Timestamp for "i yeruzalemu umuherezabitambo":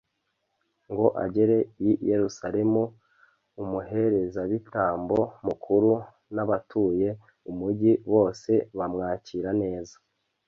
1.89-5.17